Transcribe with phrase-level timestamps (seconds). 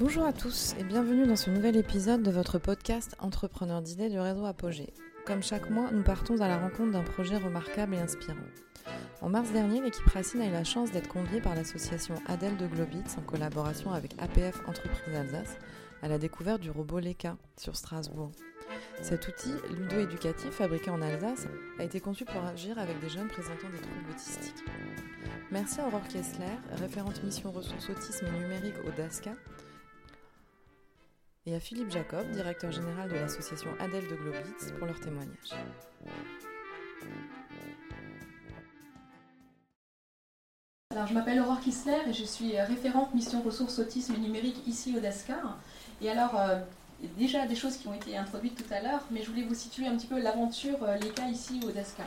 [0.00, 4.20] Bonjour à tous et bienvenue dans ce nouvel épisode de votre podcast Entrepreneur d'idées du
[4.20, 4.92] réseau Apogée.
[5.26, 8.36] Comme chaque mois, nous partons à la rencontre d'un projet remarquable et inspirant.
[9.22, 12.68] En mars dernier, l'équipe Racine a eu la chance d'être conviée par l'association Adèle de
[12.68, 15.56] Globitz en collaboration avec APF Entreprise Alsace
[16.00, 18.30] à la découverte du robot Leka sur Strasbourg.
[19.02, 21.48] Cet outil ludo-éducatif fabriqué en Alsace
[21.80, 24.64] a été conçu pour agir avec des jeunes présentant des troubles autistiques.
[25.50, 26.44] Merci à Aurore Kessler,
[26.76, 29.32] référente mission ressources autisme et numérique au DASCA,
[31.48, 35.54] et à Philippe Jacob, directeur général de l'association Adèle de Globitz, pour leur témoignage.
[40.90, 44.94] Alors, je m'appelle Aurore Kissler et je suis référente mission ressources autisme et numérique ici
[44.96, 45.56] au DASCA.
[46.02, 46.58] Et alors, euh,
[47.16, 49.86] déjà des choses qui ont été introduites tout à l'heure, mais je voulais vous situer
[49.86, 50.98] un petit peu l'aventure euh,
[51.30, 52.04] ici au DASCA.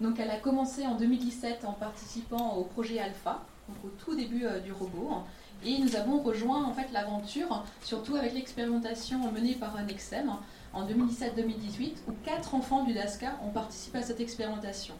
[0.00, 4.44] Donc, elle a commencé en 2017 en participant au projet Alpha, donc au tout début
[4.44, 5.22] euh, du robot.
[5.64, 10.30] Et nous avons rejoint en fait l'aventure, surtout avec l'expérimentation menée par Nexem
[10.74, 14.94] en 2017-2018, où quatre enfants du DASCA ont participé à cette expérimentation.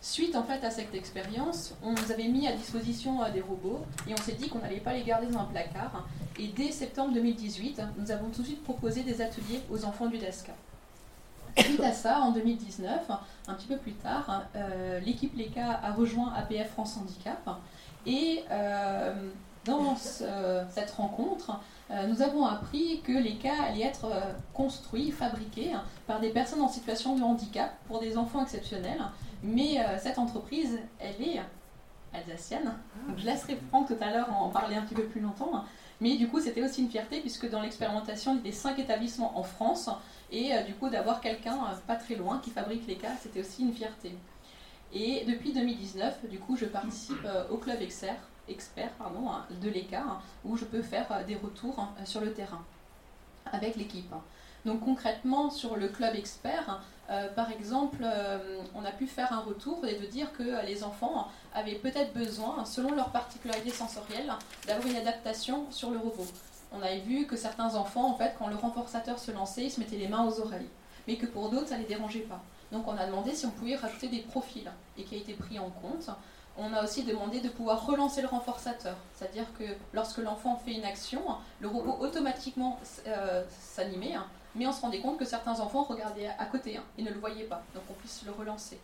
[0.00, 3.84] Suite en fait à cette expérience, on nous avait mis à disposition euh, des robots
[4.08, 6.06] et on s'est dit qu'on n'allait pas les garder dans un placard.
[6.38, 10.18] Et dès septembre 2018, nous avons tout de suite proposé des ateliers aux enfants du
[10.18, 10.52] DASCA.
[11.58, 13.10] Suite à ça, en 2019,
[13.48, 17.58] un petit peu plus tard, euh, l'équipe LECA a rejoint APF France Handicap
[18.06, 19.30] et euh,
[19.68, 21.60] dans cette rencontre,
[22.06, 24.10] nous avons appris que les cas allaient être
[24.52, 25.72] construits, fabriqués
[26.06, 29.00] par des personnes en situation de handicap pour des enfants exceptionnels
[29.42, 31.40] mais euh, cette entreprise, elle est
[32.12, 32.74] alsacienne.
[33.16, 35.64] je laisserai Franck tout à l'heure en parler un petit peu plus longtemps.
[36.00, 39.38] Mais du coup, c'était aussi une fierté puisque dans l'expérimentation, il y avait cinq établissements
[39.38, 39.90] en France.
[40.30, 43.40] Et euh, du coup, d'avoir quelqu'un euh, pas très loin qui fabrique les cas, c'était
[43.40, 44.14] aussi une fierté.
[44.92, 48.16] Et depuis 2019, du coup, je participe au club expert,
[48.48, 52.32] expert pardon, hein, de l'ECA, hein, où je peux faire des retours hein, sur le
[52.32, 52.64] terrain
[53.52, 54.12] avec l'équipe.
[54.64, 59.40] Donc concrètement, sur le club expert, euh, par exemple, euh, on a pu faire un
[59.40, 64.30] retour et de dire que les enfants avaient peut-être besoin, selon leur particularité sensorielle,
[64.66, 66.26] d'avoir une adaptation sur le robot.
[66.72, 69.80] On avait vu que certains enfants, en fait, quand le renforçateur se lançait, ils se
[69.80, 70.68] mettaient les mains aux oreilles,
[71.06, 72.42] mais que pour d'autres, ça ne les dérangeait pas.
[72.70, 75.58] Donc on a demandé si on pouvait rajouter des profils et qui a été pris
[75.58, 76.10] en compte.
[76.60, 80.84] On a aussi demandé de pouvoir relancer le renforçateur, c'est-à-dire que lorsque l'enfant fait une
[80.84, 81.22] action,
[81.60, 84.16] le robot automatiquement euh, s'animait
[84.54, 87.18] mais on se rendait compte que certains enfants regardaient à côté hein, et ne le
[87.20, 88.80] voyaient pas, donc on puisse le relancer.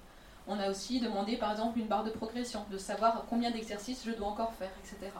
[0.47, 4.13] On a aussi demandé par exemple une barre de progression, de savoir combien d'exercices je
[4.13, 5.11] dois encore faire, etc.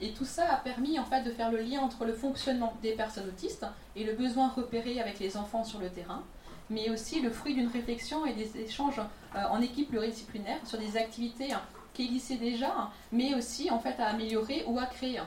[0.00, 2.92] Et tout ça a permis en fait de faire le lien entre le fonctionnement des
[2.92, 6.22] personnes autistes et le besoin repéré avec les enfants sur le terrain,
[6.68, 9.00] mais aussi le fruit d'une réflexion et des échanges
[9.34, 11.62] euh, en équipe pluridisciplinaire sur des activités hein,
[11.94, 15.20] qui existaient déjà, mais aussi en fait à améliorer ou à créer.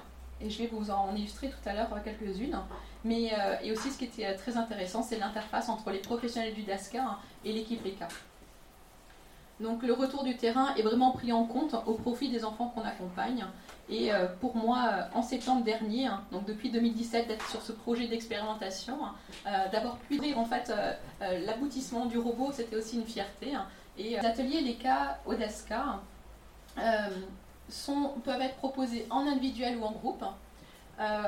[0.43, 2.59] Et je vais vous en illustrer tout à l'heure euh, quelques-unes.
[3.05, 6.53] Mais, euh, et aussi, ce qui était euh, très intéressant, c'est l'interface entre les professionnels
[6.53, 8.07] du DASCA hein, et l'équipe ECA.
[9.59, 12.81] Donc le retour du terrain est vraiment pris en compte au profit des enfants qu'on
[12.81, 13.45] accompagne.
[13.87, 14.09] Et
[14.41, 18.97] pour moi, en septembre dernier, hein, donc depuis 2017, d'être sur ce projet d'expérimentation,
[19.71, 20.73] d'avoir pu ouvrir en fait
[21.45, 23.53] l'aboutissement du robot, c'était aussi une fierté.
[23.53, 23.67] Hein.
[23.97, 26.01] Et les ateliers l'ECA au DASCA
[27.69, 30.23] sont, peuvent être proposés en individuel ou en groupe.
[30.99, 31.23] Euh,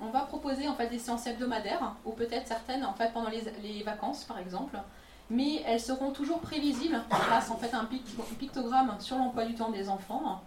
[0.00, 3.82] on, va proposer en fait des séances hebdomadaires ou peut-être certaines en fait pendant les,
[3.84, 4.76] vacances par exemple,
[5.30, 7.88] mais elles seront toujours prévisibles grâce en fait à un
[8.38, 10.42] pictogramme sur l'emploi du temps des enfants.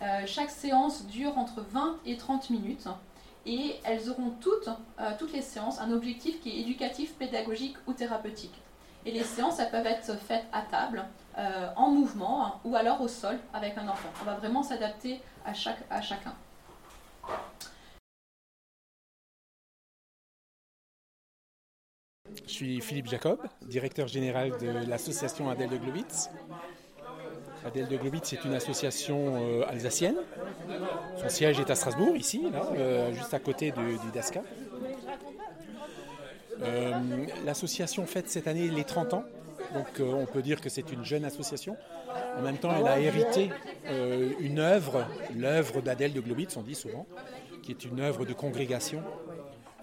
[0.00, 2.88] Euh, chaque séance dure entre 20 et 30 minutes
[3.44, 7.92] et elles auront toutes, euh, toutes les séances un objectif qui est éducatif, pédagogique ou
[7.92, 8.54] thérapeutique.
[9.06, 11.04] Et les séances, elles peuvent être faites à table,
[11.76, 14.10] en mouvement ou alors au sol avec un enfant.
[14.20, 16.34] On va vraiment s'adapter à, chaque, à chacun.
[22.46, 26.30] Je suis Philippe Jacob, directeur général de l'association Adèle de Glowitz.
[27.64, 30.16] Adèle de Glowitz est une association euh, alsacienne.
[31.16, 32.42] Son siège est à Strasbourg, ici,
[32.76, 34.42] euh, juste à côté du, DASCA.
[36.62, 36.92] Euh,
[37.44, 39.24] l'association fête cette année les 30 ans,
[39.74, 41.76] donc on peut dire que c'est une jeune association.
[42.36, 43.50] En même temps, elle a hérité
[44.40, 47.06] une œuvre, l'œuvre d'Adèle de Glowitz, on dit souvent,
[47.62, 49.02] qui est une œuvre de congrégation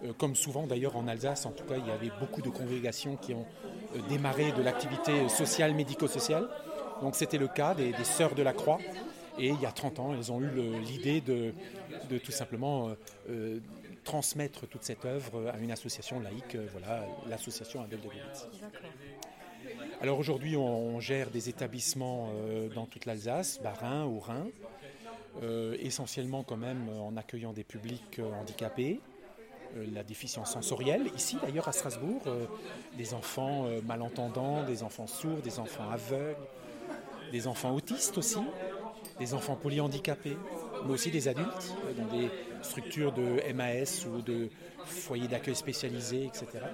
[0.03, 3.15] euh, comme souvent d'ailleurs en Alsace, en tout cas, il y avait beaucoup de congrégations
[3.15, 3.45] qui ont
[3.95, 6.47] euh, démarré de l'activité sociale, médico-sociale.
[7.01, 8.79] Donc c'était le cas des, Sœurs de la Croix.
[9.39, 10.49] Et il y a 30 ans, elles ont eu
[10.81, 11.53] l'idée de,
[12.17, 12.89] tout simplement
[13.29, 13.59] euh,
[14.07, 18.47] transmettre toute cette œuvre à une association laïque, voilà, l'association Adèle de Galitz.
[20.01, 22.31] Alors aujourd'hui, on, gère des établissements
[22.73, 24.47] dans toute l'Alsace, Barin, Rhin.
[25.81, 29.01] essentiellement quand même en accueillant des publics handicapés,
[29.75, 31.07] la déficience sensorielle.
[31.17, 32.23] Ici, d'ailleurs, à Strasbourg,
[32.97, 36.47] des enfants malentendants, des enfants sourds, des enfants aveugles,
[37.33, 38.39] des enfants autistes aussi,
[39.19, 40.37] des enfants polyhandicapés,
[40.85, 42.29] mais aussi des adultes dans des
[42.61, 44.49] structures de MAS ou de
[44.85, 46.65] foyers d'accueil spécialisés, etc.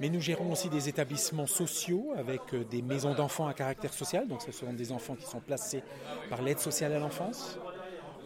[0.00, 4.28] Mais nous gérons aussi des établissements sociaux avec des maisons d'enfants à caractère social.
[4.28, 5.82] Donc ce sont des enfants qui sont placés
[6.30, 7.58] par l'aide sociale à l'enfance.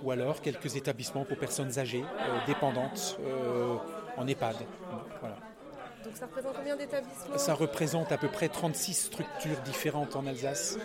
[0.03, 2.05] Ou alors quelques établissements pour personnes âgées,
[2.47, 3.19] dépendantes,
[4.17, 4.57] en EHPAD.
[5.21, 5.37] Voilà.
[6.05, 7.39] Donc ça représente combien d'établissements?
[7.39, 10.77] Ça représente à peu près 36 structures différentes en Alsace.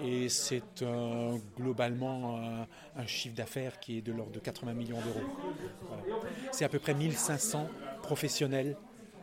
[0.00, 0.62] Et c'est
[1.56, 2.38] globalement
[2.96, 5.26] un, chiffre d'affaires qui est de l'ordre de 80 millions d'euros.
[6.50, 7.68] C'est à peu près 1500
[8.02, 8.76] professionnels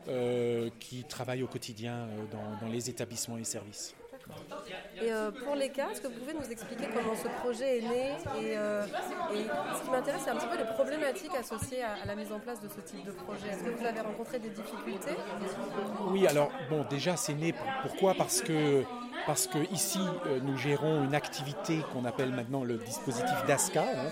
[0.07, 2.25] euh, qui travaillent au quotidien euh,
[2.61, 3.93] dans, les établissements et services.
[5.01, 7.81] Et euh, pour les cas, est-ce que vous pouvez nous expliquer comment ce projet est
[7.81, 12.31] né et, ce qui m'intéresse, c'est un petit peu les problématiques associées à, la mise
[12.31, 13.47] en place de ce type de projet.
[13.49, 15.15] Est-ce que vous avez rencontré des difficultés?
[16.09, 17.53] Oui, alors bon, déjà c'est né.
[17.81, 18.13] Pourquoi?
[18.13, 18.83] Parce que
[19.25, 19.99] parce que ici
[20.43, 23.83] nous gérons une activité qu'on appelle maintenant le dispositif DASCA.
[23.83, 24.09] Hein,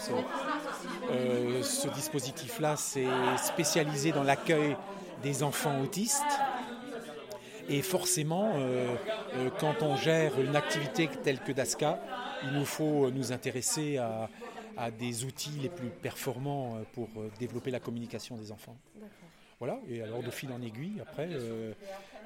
[1.64, 4.76] ce dispositif-là, c'est spécialisé dans l'accueil
[5.24, 6.24] des enfants autistes.
[7.70, 8.96] Et forcément, euh,
[9.36, 12.00] euh, quand on gère une activité telle que DASCA,
[12.44, 14.30] il nous faut nous intéresser à,
[15.00, 17.10] des outils les plus performants euh, pour
[17.40, 18.78] développer la communication des enfants.
[19.60, 21.28] Voilà, et alors de fil en aiguille, après,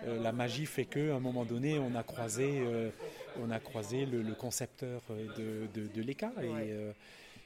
[0.06, 2.62] la magie fait qu'à un moment donné, on a croisé,
[3.42, 5.02] on a croisé le, concepteur
[5.38, 6.34] de, de, l'ECA.
[6.44, 6.74] Et,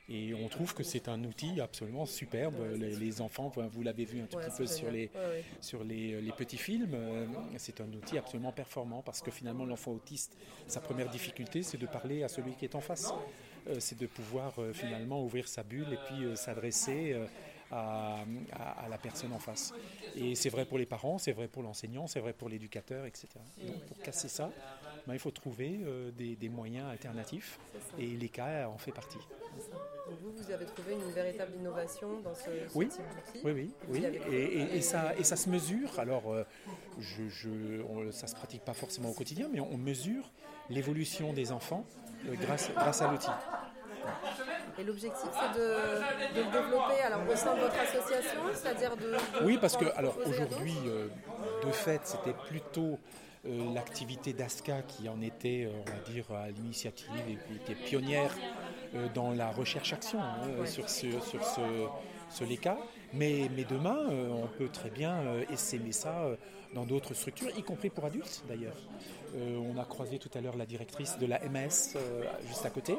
[0.08, 2.56] et on trouve que c'est un outil absolument superbe.
[2.76, 5.10] Les, enfants, vous l'avez vu un tout petit peu sur, les,
[5.62, 7.26] sur les, petits films, euh,
[7.58, 10.38] c'est un outil absolument performant parce que finalement l'enfant autiste,
[10.68, 13.14] sa première difficulté, c'est de parler à celui qui est en face.
[13.68, 17.16] Euh, c'est de pouvoir euh, finalement ouvrir sa bulle et puis s'adresser
[17.72, 18.26] à,
[18.90, 19.74] la personne en face.
[20.16, 23.28] Et c'est vrai pour les parents, c'est vrai pour l'enseignant, c'est vrai pour l'éducateur, etc.
[23.66, 24.52] Donc pour casser ça,
[25.08, 25.80] ben, il faut trouver
[26.16, 27.60] des, moyens alternatifs
[27.98, 29.18] et les cas en fait partie
[30.08, 32.88] vous, vous avez trouvé une véritable innovation dans ce, oui.
[32.88, 34.06] type d'outil Oui, oui, oui.
[34.32, 36.00] Et, ça, et ça se mesure.
[36.00, 36.44] Alors, euh,
[37.00, 37.50] je, je,
[38.12, 40.32] ça ne se pratique pas forcément au quotidien, mais on mesure
[40.70, 41.86] l'évolution des enfants
[42.28, 43.32] euh, grâce, grâce à l'outil.
[44.78, 45.68] Et l'objectif, c'est de,
[46.36, 50.18] de, le développer alors, au sein de votre association, c'est-à-dire de, Oui, parce que alors
[50.26, 51.08] aujourd'hui, euh,
[51.66, 53.00] de fait, c'était plutôt
[53.74, 58.32] l'activité d'ASCA qui en était, on va dire, à l'initiative et qui était pionnière
[58.96, 61.62] euh, dans la recherche-action hein, sur ce, sur ce,
[62.30, 62.78] ce LECA.
[63.14, 66.28] Mais, mais demain, euh, on peut très bien euh, essaimer ça
[66.74, 68.76] dans d'autres structures, y compris pour adultes d'ailleurs.
[69.34, 71.96] on a croisé tout à l'heure la directrice de la MS
[72.48, 72.98] juste à côté.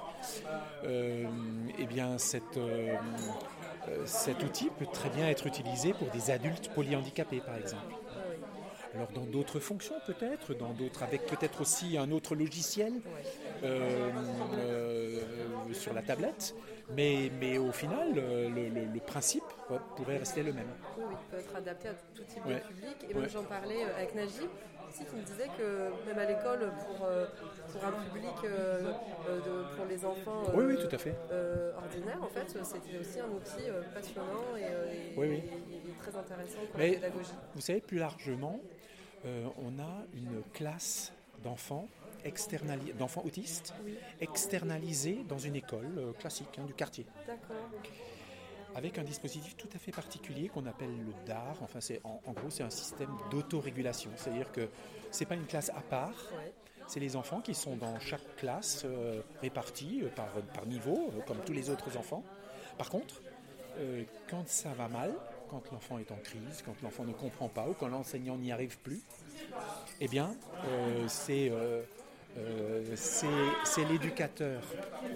[0.84, 2.58] eh bien, cette,
[4.06, 7.94] cet outil peut très bien être utilisé pour des adultes polyhandicapés, par exemple.
[8.96, 12.94] Alors dans d'autres fonctions peut-être, dans d'autres avec peut-être aussi un autre logiciel
[13.62, 14.10] euh,
[14.54, 15.20] euh,
[15.74, 16.54] sur la tablette,
[16.96, 19.44] mais, mais au final le, le, principe
[19.96, 20.68] pourrait rester le même.
[20.96, 23.06] Oui, il peut être adapté à tout type de public.
[23.10, 24.48] Et même j'en parlais euh, avec Najib
[24.88, 27.06] aussi qui me disait que même à l'école pour,
[27.72, 31.14] pour un public de, pour les enfants oui, oui, tout à fait.
[31.76, 35.42] ordinaires, en fait, c'était aussi un outil passionnant et, et,
[35.98, 37.34] très intéressant pour la pédagogie.
[37.54, 38.60] Vous savez, plus largement,
[39.26, 41.88] euh, on a une classe d'enfants
[42.98, 43.72] d'enfants autistes
[44.20, 47.06] externalisés dans une école euh, classique hein, du quartier.
[48.74, 51.56] Avec un dispositif tout à fait particulier qu'on appelle le DAR.
[51.62, 54.10] Enfin, c'est en, gros, c'est un système d'autorégulation.
[54.16, 54.68] C'est-à-dire que
[55.12, 56.32] c'est pas une classe à part.
[56.88, 61.52] C'est les enfants qui sont dans chaque classe euh, répartis par, par niveau, comme tous
[61.52, 62.24] les autres enfants.
[62.76, 63.22] Par contre,
[64.28, 65.12] quand ça va mal,
[65.48, 68.78] quand l'enfant est en crise, quand l'enfant ne comprend pas ou quand l'enseignant n'y arrive
[68.78, 69.00] plus,
[70.00, 70.34] eh bien,
[70.66, 71.82] euh, euh,
[72.38, 74.62] euh, c'est l'éducateur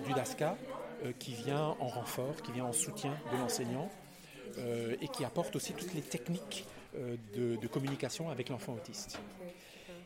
[0.06, 0.56] du DASCA
[1.18, 3.90] qui vient en renfort, qui vient en soutien de l'enseignant
[5.00, 9.18] et qui apporte aussi toutes les techniques de, de communication avec l'enfant autiste.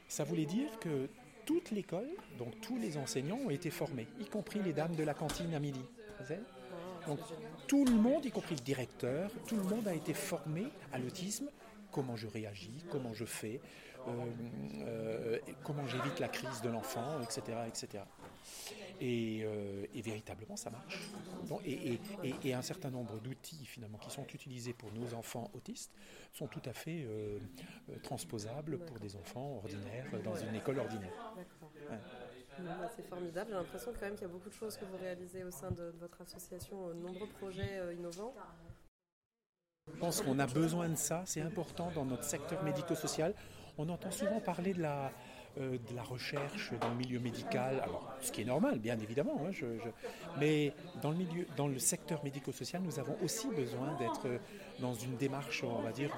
[0.09, 1.09] Ça voulait dire que
[1.47, 5.15] toute l'école, donc tous les enseignants ont été formés, y compris les dames de la
[5.15, 5.83] cantine à midi.
[7.07, 7.19] Donc
[7.67, 11.49] tout le monde, y compris le directeur, tout le monde a été formé à l'autisme,
[11.91, 13.61] comment je réagis, comment je fais,
[14.07, 14.27] euh,
[14.87, 17.59] euh, comment j'évite la crise de l'enfant, etc.
[17.69, 18.05] etc.
[19.03, 21.01] Euh, et, véritablement, ça marche.
[21.65, 25.93] et, un certain nombre d'outils finalement qui sont utilisés pour nos enfants autistes
[26.33, 27.07] sont tout à fait
[28.03, 31.35] transposable pour des enfants ordinaires dans une école ordinaire.
[32.59, 33.51] Bah, c'est formidable.
[33.51, 35.71] J'ai l'impression quand même qu'il y a beaucoup de choses que vous réalisez au sein
[35.71, 38.35] de, votre association, de nombreux projets innovants.
[39.93, 43.35] Je pense qu'on a besoin de ça, c'est important dans notre secteur médico-social.
[43.77, 45.13] On entend souvent parler de la,
[45.59, 49.41] euh, de la recherche dans le milieu médical, alors ce qui est normal, bien évidemment,
[49.47, 49.53] hein,
[50.41, 54.27] mais dans le, milieu, dans le secteur médico-social, nous avons aussi besoin d'être
[54.81, 56.11] dans une démarche, on va dire,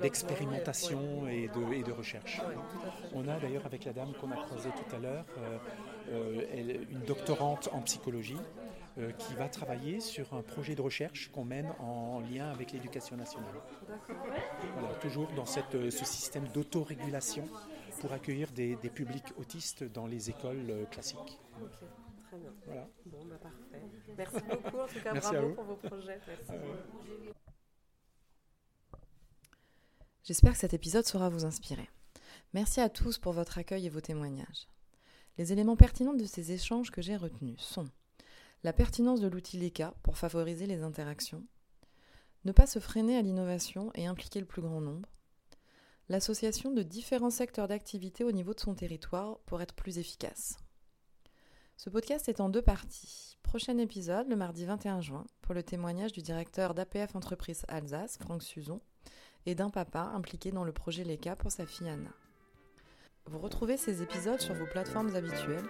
[0.00, 2.40] d'expérimentation de, et, de, et de recherche.
[3.14, 5.58] On a d'ailleurs avec la dame qu'on a croisée tout à l'heure, euh,
[6.10, 8.38] euh, une doctorante en psychologie
[8.98, 13.16] euh, qui va travailler sur un projet de recherche qu'on mène en lien avec l'éducation
[13.16, 13.54] nationale.
[14.74, 17.48] Voilà, toujours dans cette, euh, ce système d'autorégulation
[18.00, 21.40] pour accueillir des, des, publics autistes dans les écoles euh, classiques.
[21.62, 21.70] Ok,
[22.28, 22.52] très bien.
[22.66, 22.86] Voilà.
[23.06, 23.82] Bon, bah, parfait.
[24.18, 26.20] Merci beaucoup, en tout cas, bravo pour vos projets.
[30.24, 31.88] J'espère que cet épisode saura vous inspirer.
[32.52, 34.68] Merci à tous pour votre accueil et vos témoignages.
[35.38, 37.86] Les éléments pertinents de ces échanges que j'ai retenus sont
[38.64, 41.44] la pertinence de l'outil LECA pour favoriser les interactions,
[42.44, 45.08] ne pas se freiner à l'innovation et impliquer le plus grand nombre,
[46.08, 50.58] l'association de différents secteurs d'activité au niveau de son territoire pour être plus efficace.
[51.76, 53.38] Ce podcast est en deux parties.
[53.42, 58.42] Prochain épisode le mardi 21 juin pour le témoignage du directeur d'APF Entreprise Alsace, Franck
[58.42, 58.80] Suzon,
[59.46, 62.10] et d'un papa impliqué dans le projet LECA pour sa fille Anna.
[63.26, 65.62] Vous retrouvez ces épisodes sur vos plateformes habituelles.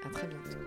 [0.05, 0.59] À très bientôt.